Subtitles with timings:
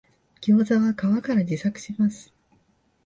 [0.41, 2.33] ギョウザは皮から自作します